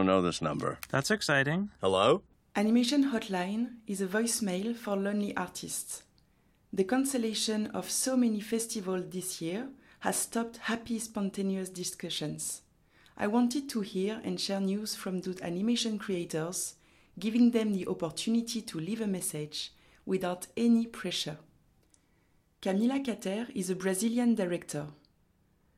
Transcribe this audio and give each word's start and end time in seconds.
don't 0.00 0.06
know 0.06 0.22
this 0.22 0.40
number. 0.40 0.78
That's 0.88 1.10
exciting. 1.10 1.68
Hello? 1.82 2.22
Animation 2.56 3.12
Hotline 3.12 3.74
is 3.86 4.00
a 4.00 4.06
voicemail 4.06 4.74
for 4.74 4.96
lonely 4.96 5.36
artists. 5.36 6.04
The 6.72 6.84
cancellation 6.84 7.66
of 7.74 7.90
so 7.90 8.16
many 8.16 8.40
festivals 8.40 9.10
this 9.10 9.42
year 9.42 9.68
has 10.00 10.16
stopped 10.16 10.56
happy, 10.56 10.98
spontaneous 10.98 11.68
discussions. 11.68 12.62
I 13.18 13.26
wanted 13.26 13.68
to 13.68 13.82
hear 13.82 14.22
and 14.24 14.40
share 14.40 14.60
news 14.60 14.94
from 14.94 15.20
those 15.20 15.42
animation 15.42 15.98
creators, 15.98 16.76
giving 17.18 17.50
them 17.50 17.74
the 17.74 17.86
opportunity 17.86 18.62
to 18.62 18.80
leave 18.80 19.02
a 19.02 19.06
message 19.06 19.70
without 20.06 20.46
any 20.56 20.86
pressure. 20.86 21.36
Camila 22.62 23.04
Kater 23.04 23.48
is 23.54 23.68
a 23.68 23.76
Brazilian 23.76 24.34
director. 24.34 24.86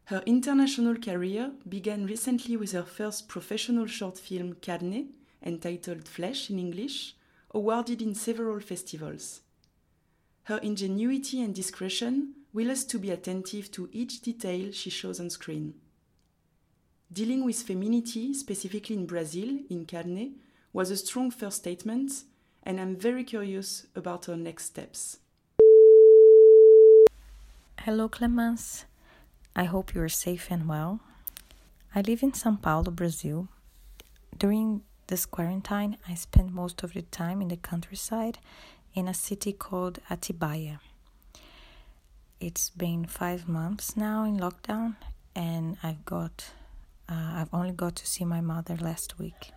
Her 0.06 0.22
international 0.26 0.96
career 0.96 1.52
began 1.68 2.06
recently 2.06 2.56
with 2.56 2.72
her 2.72 2.82
first 2.82 3.28
professional 3.28 3.86
short 3.86 4.18
film, 4.18 4.56
Carne, 4.60 5.10
entitled 5.42 6.08
Flesh 6.08 6.50
in 6.50 6.58
English, 6.58 7.14
awarded 7.52 8.02
in 8.02 8.14
several 8.14 8.58
festivals. 8.60 9.40
Her 10.44 10.58
ingenuity 10.58 11.40
and 11.40 11.54
discretion 11.54 12.34
will 12.52 12.70
us 12.70 12.84
to 12.84 12.98
be 12.98 13.10
attentive 13.10 13.70
to 13.72 13.88
each 13.92 14.20
detail 14.20 14.72
she 14.72 14.90
shows 14.90 15.20
on 15.20 15.30
screen. 15.30 15.74
Dealing 17.12 17.44
with 17.44 17.62
femininity, 17.62 18.34
specifically 18.34 18.96
in 18.96 19.06
Brazil, 19.06 19.60
in 19.70 19.86
Carne, 19.86 20.36
was 20.72 20.90
a 20.90 20.96
strong 20.96 21.30
first 21.30 21.58
statement, 21.58 22.24
and 22.64 22.80
I'm 22.80 22.96
very 22.96 23.22
curious 23.22 23.86
about 23.94 24.24
her 24.26 24.36
next 24.36 24.64
steps. 24.64 25.18
Hello, 27.78 28.08
Clemence. 28.08 28.86
I 29.54 29.64
hope 29.64 29.94
you 29.94 30.00
are 30.02 30.08
safe 30.08 30.48
and 30.50 30.66
well. 30.66 31.00
I 31.94 32.00
live 32.00 32.22
in 32.22 32.32
Sao 32.32 32.56
Paulo, 32.60 32.90
Brazil. 32.90 33.48
During 34.36 34.82
this 35.08 35.26
quarantine, 35.26 35.98
I 36.08 36.14
spent 36.14 36.52
most 36.52 36.82
of 36.82 36.94
the 36.94 37.02
time 37.02 37.42
in 37.42 37.48
the 37.48 37.58
countryside 37.58 38.38
in 38.94 39.08
a 39.08 39.14
city 39.14 39.52
called 39.52 39.98
Atibaia. 40.10 40.78
It's 42.40 42.70
been 42.70 43.04
five 43.04 43.46
months 43.46 43.96
now 43.96 44.24
in 44.24 44.38
lockdown, 44.38 44.96
and 45.34 45.76
I've 45.82 46.04
got 46.04 46.50
uh, 47.08 47.32
I've 47.36 47.52
only 47.52 47.72
got 47.72 47.94
to 47.96 48.06
see 48.06 48.24
my 48.24 48.40
mother 48.40 48.76
last 48.76 49.18
week. 49.18 49.50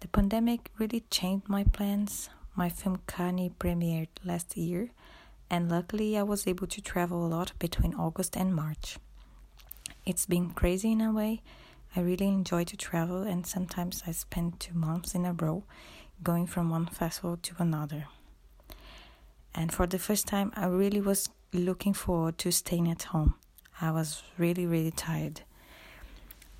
The 0.00 0.08
pandemic 0.08 0.70
really 0.78 1.04
changed 1.10 1.48
my 1.48 1.64
plans. 1.64 2.30
My 2.54 2.68
film 2.70 3.00
Carne 3.06 3.50
premiered 3.58 4.08
last 4.24 4.56
year, 4.56 4.90
and 5.50 5.70
luckily 5.70 6.16
I 6.16 6.22
was 6.22 6.46
able 6.46 6.66
to 6.68 6.80
travel 6.80 7.24
a 7.24 7.28
lot 7.28 7.52
between 7.58 7.94
August 7.94 8.36
and 8.36 8.54
March. 8.54 8.98
It's 10.04 10.26
been 10.26 10.50
crazy 10.50 10.92
in 10.92 11.00
a 11.00 11.12
way. 11.12 11.42
I 11.96 12.00
really 12.00 12.28
enjoy 12.28 12.64
to 12.64 12.76
travel, 12.76 13.22
and 13.22 13.46
sometimes 13.46 14.02
I 14.06 14.12
spend 14.12 14.60
two 14.60 14.74
months 14.74 15.14
in 15.14 15.24
a 15.24 15.32
row 15.32 15.64
going 16.22 16.46
from 16.46 16.70
one 16.70 16.86
festival 16.86 17.38
to 17.42 17.54
another. 17.58 18.06
And 19.54 19.72
for 19.72 19.86
the 19.86 19.98
first 19.98 20.26
time, 20.26 20.52
I 20.54 20.66
really 20.66 21.00
was 21.00 21.30
looking 21.52 21.94
forward 21.94 22.38
to 22.38 22.52
staying 22.52 22.90
at 22.90 23.04
home. 23.04 23.34
I 23.80 23.90
was 23.90 24.22
really, 24.36 24.66
really 24.66 24.90
tired. 24.90 25.42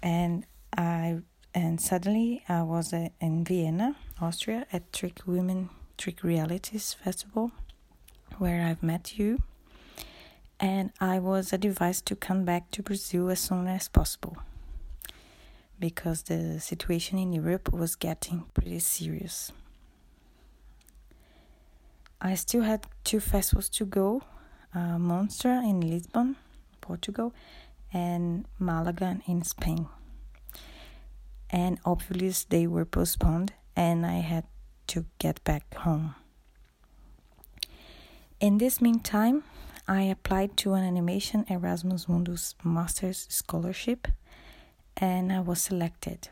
And 0.03 0.47
I 0.77 1.19
and 1.55 1.81
suddenly 1.81 2.43
I 2.49 2.63
was 2.63 2.93
uh, 2.93 3.09
in 3.21 3.45
Vienna, 3.45 3.97
Austria, 4.21 4.67
at 4.73 4.93
Tricky 4.93 5.23
Women 5.27 5.71
Tricky 5.97 6.27
Realities 6.27 6.95
Festival, 6.95 7.51
where 8.39 8.67
I've 8.67 8.83
met 8.83 9.19
you. 9.19 9.43
And 10.61 10.91
I 11.01 11.19
was 11.19 11.53
advised 11.53 12.07
to 12.07 12.17
come 12.17 12.45
back 12.45 12.71
to 12.73 12.83
Brazil 12.83 13.31
as 13.31 13.41
soon 13.41 13.69
as 13.69 13.89
possible 13.89 14.37
because 15.79 16.23
the 16.23 16.61
situation 16.61 17.19
in 17.19 17.33
Europe 17.33 17.73
was 17.73 17.95
getting 17.95 18.45
pretty 18.55 18.81
serious. 18.81 19.53
I 22.21 22.35
still 22.35 22.63
had 22.63 22.87
two 23.05 23.21
festivals 23.21 23.69
to 23.71 23.85
go 23.85 24.23
uh, 24.75 24.99
Monstra 24.99 25.63
in 25.63 25.81
Lisbon, 25.81 26.37
Portugal, 26.81 27.33
and 27.93 28.45
Malaga 28.59 29.19
in 29.27 29.43
Spain. 29.43 29.87
And 31.51 31.79
obviously, 31.85 32.47
they 32.51 32.67
were 32.67 32.85
postponed, 32.85 33.53
and 33.75 34.05
I 34.05 34.19
had 34.19 34.45
to 34.89 35.07
get 35.19 35.43
back 35.45 35.75
home. 35.75 36.15
In 38.41 38.59
this 38.59 38.81
meantime, 38.81 39.43
I 39.89 40.03
applied 40.03 40.57
to 40.59 40.75
an 40.75 40.85
animation 40.85 41.45
Erasmus 41.49 42.09
Mundus 42.09 42.55
Master's 42.63 43.27
Scholarship 43.29 44.07
and 44.97 45.33
I 45.33 45.41
was 45.41 45.61
selected. 45.61 46.29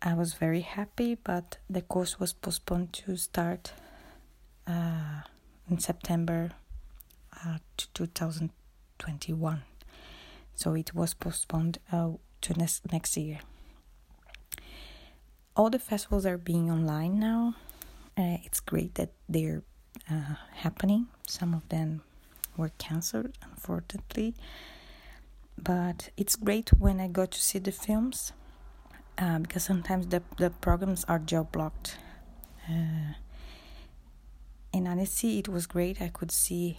I 0.00 0.14
was 0.14 0.32
very 0.32 0.62
happy, 0.62 1.16
but 1.16 1.58
the 1.68 1.82
course 1.82 2.18
was 2.18 2.32
postponed 2.32 2.94
to 2.94 3.16
start 3.16 3.72
uh, 4.66 5.20
in 5.68 5.80
September 5.80 6.52
uh, 7.44 7.58
2021. 7.92 9.62
So 10.54 10.72
it 10.72 10.94
was 10.94 11.12
postponed 11.12 11.78
uh, 11.92 12.12
to 12.40 12.54
next, 12.54 12.90
next 12.90 13.18
year. 13.18 13.40
All 15.54 15.68
the 15.68 15.78
festivals 15.78 16.24
are 16.24 16.38
being 16.38 16.70
online 16.70 17.18
now. 17.20 17.54
Uh, 18.16 18.38
it's 18.44 18.60
great 18.60 18.94
that 18.94 19.12
they're 19.28 19.62
uh, 20.10 20.34
happening. 20.54 21.08
Some 21.26 21.54
of 21.54 21.68
them 21.68 22.02
were 22.56 22.70
cancelled, 22.78 23.36
unfortunately 23.42 24.34
but 25.62 26.10
it's 26.16 26.36
great 26.36 26.70
when 26.78 27.00
I 27.00 27.08
go 27.08 27.26
to 27.26 27.40
see 27.40 27.58
the 27.58 27.72
films 27.72 28.32
uh, 29.18 29.38
because 29.40 29.64
sometimes 29.64 30.06
the, 30.06 30.22
the 30.36 30.50
programs 30.50 31.04
are 31.04 31.18
geo 31.18 31.44
blocked. 31.44 31.98
Uh, 32.68 33.14
in 34.72 34.86
Annecy, 34.86 35.38
it 35.38 35.48
was 35.48 35.66
great. 35.66 36.00
I 36.00 36.08
could 36.08 36.30
see 36.30 36.78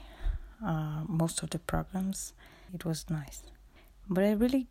uh, 0.66 1.04
most 1.08 1.44
of 1.44 1.50
the 1.50 1.60
programs. 1.60 2.34
It 2.74 2.86
was 2.86 3.10
nice. 3.10 3.44
But 4.08 4.24
I 4.24 4.32
really 4.32 4.68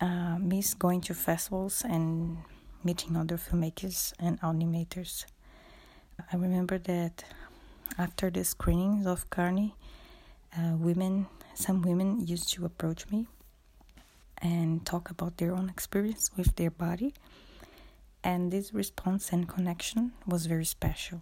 uh, 0.00 0.38
miss 0.38 0.74
going 0.74 1.02
to 1.02 1.14
festivals 1.14 1.82
and 1.84 2.38
meeting 2.82 3.16
other 3.16 3.36
filmmakers 3.36 4.12
and 4.18 4.40
animators. 4.40 5.26
I 6.32 6.36
remember 6.36 6.78
that 6.78 7.24
after 8.00 8.30
the 8.30 8.42
screenings 8.42 9.06
of 9.06 9.28
Carne, 9.28 9.72
uh, 10.56 10.74
women 10.78 11.26
some 11.54 11.82
women 11.82 12.26
used 12.26 12.50
to 12.54 12.64
approach 12.64 13.10
me 13.10 13.26
and 14.40 14.86
talk 14.86 15.10
about 15.10 15.36
their 15.36 15.52
own 15.52 15.68
experience 15.68 16.30
with 16.34 16.56
their 16.56 16.70
body, 16.70 17.12
and 18.24 18.50
this 18.50 18.72
response 18.72 19.32
and 19.34 19.46
connection 19.46 20.12
was 20.26 20.46
very 20.46 20.64
special. 20.64 21.20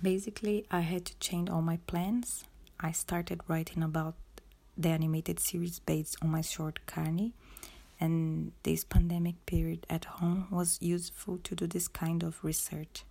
Basically, 0.00 0.66
I 0.70 0.80
had 0.80 1.04
to 1.06 1.18
change 1.18 1.50
all 1.50 1.62
my 1.62 1.78
plans. 1.88 2.44
I 2.78 2.92
started 2.92 3.40
writing 3.48 3.82
about 3.82 4.14
the 4.78 4.90
animated 4.90 5.40
series 5.40 5.80
based 5.80 6.16
on 6.22 6.30
my 6.30 6.42
short 6.42 6.78
Carne, 6.86 7.32
and 7.98 8.52
this 8.62 8.84
pandemic 8.84 9.44
period 9.46 9.84
at 9.90 10.04
home 10.04 10.46
was 10.50 10.78
useful 10.80 11.38
to 11.38 11.56
do 11.56 11.66
this 11.66 11.88
kind 11.88 12.22
of 12.22 12.44
research. 12.44 13.04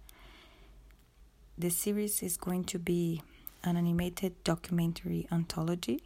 The 1.56 1.70
series 1.70 2.24
is 2.24 2.36
going 2.36 2.64
to 2.66 2.80
be 2.80 3.22
an 3.64 3.78
animated 3.78 4.44
documentary 4.44 5.28
anthology 5.32 6.02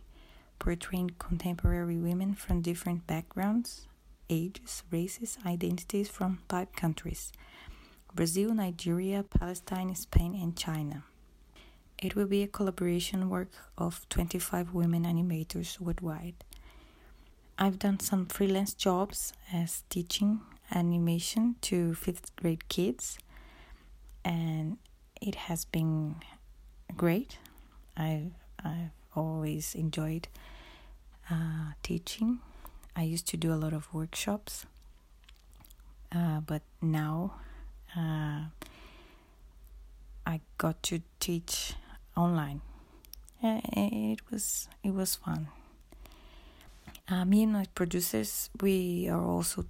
portraying 0.60 1.12
contemporary 1.20 1.96
women 1.96 2.36
from 2.36 2.62
different 2.62 3.08
backgrounds, 3.08 3.88
ages, 4.30 4.84
races, 4.92 5.38
identities 5.46 6.10
from 6.10 6.40
five 6.50 6.74
countries 6.74 7.32
Brazil, 8.14 8.54
Nigeria, 8.54 9.24
Palestine, 9.24 9.96
Spain, 9.96 10.36
and 10.36 10.58
China. 10.58 11.04
It 11.98 12.16
will 12.16 12.28
be 12.28 12.44
a 12.44 12.48
collaboration 12.48 13.30
work 13.30 13.52
of 13.78 14.08
25 14.10 14.74
women 14.74 15.06
animators 15.06 15.80
worldwide. 15.80 16.44
I've 17.58 17.80
done 17.80 18.02
some 18.02 18.26
freelance 18.26 18.74
jobs 18.74 19.32
as 19.54 19.84
teaching 19.90 20.42
animation 20.74 21.56
to 21.62 21.94
fifth 21.94 22.36
grade 22.36 22.68
kids, 22.68 23.18
and 24.26 24.78
it 25.22 25.36
has 25.36 25.66
been 25.66 26.16
great. 26.96 27.38
I've, 27.96 28.32
I've 28.64 28.92
always 29.16 29.76
enjoyed 29.76 30.28
uh, 31.30 31.72
teaching. 31.84 32.40
I 32.96 33.04
used 33.04 33.28
to 33.30 33.38
do 33.38 33.54
a 33.54 33.56
lot 33.56 33.74
of 33.74 33.94
workshops, 33.94 34.66
uh, 36.16 36.40
but 36.42 36.62
now 36.82 37.36
uh, 37.96 38.46
I 40.26 40.42
got 40.58 40.82
to 40.84 41.02
teach 41.20 41.74
online. 42.16 42.62
It 43.42 44.20
was 44.32 44.68
it 44.84 44.94
was 44.94 45.16
fun. 45.16 45.50
Uh, 47.08 47.24
me 47.24 47.44
and 47.44 47.54
my 47.54 47.66
producers, 47.76 48.50
we 48.60 49.08
are 49.08 49.22
also 49.22 49.66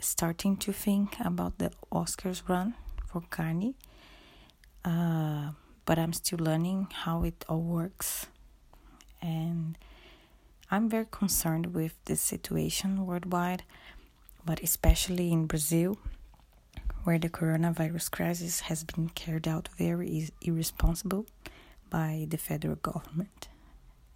starting 0.00 0.56
to 0.58 0.72
think 0.72 1.16
about 1.20 1.58
the 1.58 1.72
Oscars 1.92 2.48
run 2.48 2.74
for 3.06 3.22
Carne. 3.28 3.74
Uh, 4.84 5.52
but 5.84 5.98
I'm 5.98 6.12
still 6.12 6.38
learning 6.38 6.88
how 6.92 7.22
it 7.24 7.44
all 7.48 7.60
works. 7.62 8.26
And 9.20 9.78
I'm 10.70 10.88
very 10.88 11.06
concerned 11.10 11.74
with 11.74 11.94
this 12.06 12.20
situation 12.20 13.06
worldwide. 13.06 13.64
but 14.44 14.60
especially 14.62 15.30
in 15.32 15.46
Brazil, 15.46 15.98
where 17.04 17.18
the 17.18 17.28
coronavirus 17.28 18.10
crisis 18.10 18.60
has 18.60 18.84
been 18.84 19.08
carried 19.10 19.46
out 19.48 19.68
very 19.78 20.28
irresponsible 20.40 21.26
by 21.90 22.26
the 22.28 22.36
federal 22.38 22.76
government. 22.76 23.48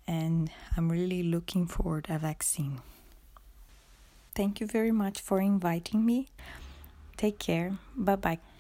And 0.06 0.50
I'm 0.76 0.90
really 0.90 1.22
looking 1.22 1.66
forward 1.66 2.06
a 2.08 2.18
vaccine. 2.18 2.80
Thank 4.34 4.60
you 4.60 4.66
very 4.66 4.92
much 4.92 5.20
for 5.20 5.40
inviting 5.40 6.04
me. 6.04 6.28
Take 7.16 7.38
care. 7.38 7.76
Bye 7.96 8.16
bye. 8.16 8.55